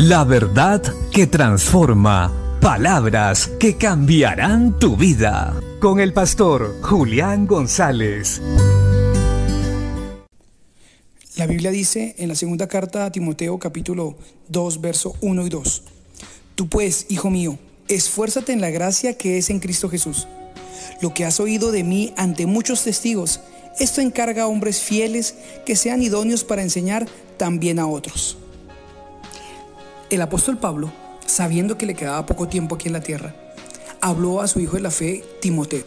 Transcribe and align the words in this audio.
La 0.00 0.22
verdad 0.22 0.80
que 1.10 1.26
transforma. 1.26 2.32
Palabras 2.60 3.50
que 3.58 3.76
cambiarán 3.76 4.78
tu 4.78 4.96
vida. 4.96 5.60
Con 5.80 5.98
el 5.98 6.12
pastor 6.12 6.80
Julián 6.82 7.48
González. 7.48 8.40
La 11.34 11.48
Biblia 11.48 11.72
dice 11.72 12.14
en 12.16 12.28
la 12.28 12.36
segunda 12.36 12.68
carta 12.68 13.06
a 13.06 13.10
Timoteo 13.10 13.58
capítulo 13.58 14.16
2, 14.50 14.80
verso 14.80 15.16
1 15.20 15.46
y 15.48 15.50
2. 15.50 15.82
Tú 16.54 16.68
pues, 16.68 17.06
hijo 17.08 17.28
mío, 17.28 17.58
esfuérzate 17.88 18.52
en 18.52 18.60
la 18.60 18.70
gracia 18.70 19.18
que 19.18 19.36
es 19.36 19.50
en 19.50 19.58
Cristo 19.58 19.88
Jesús. 19.88 20.28
Lo 21.02 21.12
que 21.12 21.24
has 21.24 21.40
oído 21.40 21.72
de 21.72 21.82
mí 21.82 22.14
ante 22.16 22.46
muchos 22.46 22.84
testigos, 22.84 23.40
esto 23.80 24.00
encarga 24.00 24.44
a 24.44 24.46
hombres 24.46 24.80
fieles 24.80 25.34
que 25.66 25.74
sean 25.74 26.02
idóneos 26.02 26.44
para 26.44 26.62
enseñar 26.62 27.08
también 27.36 27.80
a 27.80 27.88
otros. 27.88 28.38
El 30.10 30.22
apóstol 30.22 30.56
Pablo, 30.56 30.90
sabiendo 31.26 31.76
que 31.76 31.84
le 31.84 31.94
quedaba 31.94 32.24
poco 32.24 32.48
tiempo 32.48 32.76
aquí 32.76 32.88
en 32.88 32.94
la 32.94 33.02
tierra, 33.02 33.34
habló 34.00 34.40
a 34.40 34.48
su 34.48 34.58
hijo 34.58 34.76
de 34.76 34.82
la 34.82 34.90
fe, 34.90 35.22
Timoteo, 35.42 35.84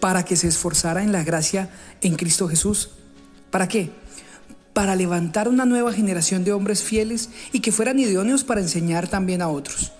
para 0.00 0.24
que 0.24 0.34
se 0.34 0.48
esforzara 0.48 1.04
en 1.04 1.12
la 1.12 1.22
gracia 1.22 1.70
en 2.00 2.16
Cristo 2.16 2.48
Jesús. 2.48 2.90
¿Para 3.52 3.68
qué? 3.68 3.92
Para 4.72 4.96
levantar 4.96 5.48
una 5.48 5.66
nueva 5.66 5.92
generación 5.92 6.42
de 6.42 6.52
hombres 6.52 6.82
fieles 6.82 7.30
y 7.52 7.60
que 7.60 7.70
fueran 7.70 8.00
idóneos 8.00 8.42
para 8.42 8.60
enseñar 8.60 9.06
también 9.06 9.40
a 9.40 9.48
otros. 9.48 9.92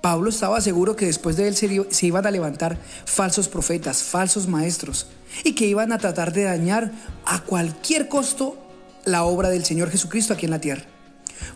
Pablo 0.00 0.30
estaba 0.30 0.60
seguro 0.60 0.96
que 0.96 1.06
después 1.06 1.36
de 1.36 1.46
él 1.46 1.54
se, 1.54 2.06
iban 2.06 2.26
a 2.26 2.32
levantar 2.32 2.78
falsos 3.04 3.46
profetas, 3.46 4.02
falsos 4.02 4.48
maestros, 4.48 5.06
y 5.44 5.54
que 5.54 5.66
iban 5.66 5.92
a 5.92 5.98
tratar 5.98 6.32
de 6.32 6.44
dañar 6.44 6.90
a 7.24 7.42
cualquier 7.44 8.08
costo 8.08 8.58
la 9.04 9.22
obra 9.22 9.50
del 9.50 9.64
Señor 9.64 9.88
Jesucristo 9.88 10.34
aquí 10.34 10.46
en 10.46 10.50
la 10.50 10.60
tierra. 10.60 10.84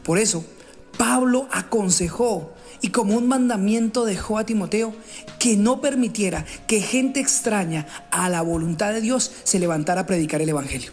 Por 0.04 0.18
eso, 0.18 0.44
Pablo 1.02 1.48
aconsejó 1.50 2.52
y 2.80 2.90
como 2.90 3.16
un 3.16 3.26
mandamiento 3.26 4.04
dejó 4.04 4.38
a 4.38 4.46
Timoteo 4.46 4.94
que 5.40 5.56
no 5.56 5.80
permitiera 5.80 6.46
que 6.68 6.80
gente 6.80 7.18
extraña 7.18 7.88
a 8.12 8.28
la 8.28 8.40
voluntad 8.40 8.92
de 8.92 9.00
Dios 9.00 9.32
se 9.42 9.58
levantara 9.58 10.02
a 10.02 10.06
predicar 10.06 10.42
el 10.42 10.50
Evangelio. 10.50 10.92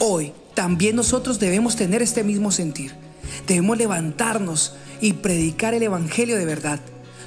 Hoy 0.00 0.32
también 0.54 0.96
nosotros 0.96 1.38
debemos 1.38 1.76
tener 1.76 2.02
este 2.02 2.24
mismo 2.24 2.50
sentir. 2.50 2.96
Debemos 3.46 3.78
levantarnos 3.78 4.74
y 5.00 5.12
predicar 5.12 5.74
el 5.74 5.84
Evangelio 5.84 6.36
de 6.36 6.44
verdad. 6.44 6.80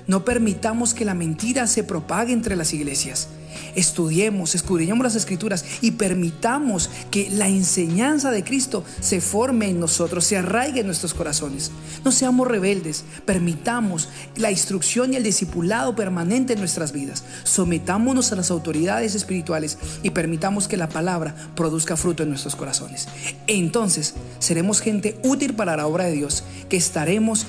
No 0.07 0.23
permitamos 0.23 0.93
que 0.93 1.05
la 1.05 1.13
mentira 1.13 1.67
se 1.67 1.83
propague 1.83 2.33
entre 2.33 2.55
las 2.55 2.73
iglesias. 2.73 3.27
Estudiemos, 3.75 4.55
escudriñemos 4.55 5.03
las 5.03 5.15
escrituras 5.15 5.65
y 5.81 5.91
permitamos 5.91 6.89
que 7.11 7.29
la 7.31 7.47
enseñanza 7.47 8.31
de 8.31 8.43
Cristo 8.43 8.83
se 8.99 9.21
forme 9.21 9.69
en 9.69 9.79
nosotros, 9.79 10.25
se 10.25 10.37
arraigue 10.37 10.81
en 10.81 10.87
nuestros 10.87 11.13
corazones. 11.13 11.71
No 12.03 12.11
seamos 12.11 12.47
rebeldes, 12.47 13.03
permitamos 13.25 14.09
la 14.35 14.51
instrucción 14.51 15.13
y 15.13 15.17
el 15.17 15.23
discipulado 15.23 15.95
permanente 15.95 16.53
en 16.53 16.59
nuestras 16.59 16.91
vidas. 16.91 17.23
Sometámonos 17.43 18.31
a 18.31 18.35
las 18.35 18.51
autoridades 18.51 19.15
espirituales 19.15 19.77
y 20.03 20.11
permitamos 20.11 20.67
que 20.67 20.77
la 20.77 20.89
palabra 20.89 21.35
produzca 21.55 21.97
fruto 21.97 22.23
en 22.23 22.29
nuestros 22.29 22.55
corazones. 22.55 23.07
Entonces 23.47 24.15
seremos 24.39 24.81
gente 24.81 25.17
útil 25.23 25.53
para 25.53 25.77
la 25.77 25.87
obra 25.87 26.05
de 26.05 26.13
Dios, 26.13 26.43
que 26.69 26.77
estaremos 26.77 27.45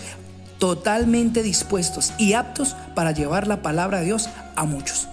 totalmente 0.58 1.42
dispuestos 1.42 2.12
y 2.18 2.34
aptos 2.34 2.76
para 2.94 3.12
llevar 3.12 3.46
la 3.46 3.62
palabra 3.62 4.00
de 4.00 4.06
Dios 4.06 4.28
a 4.54 4.64
muchos. 4.64 5.08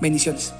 Bendiciones. 0.00 0.52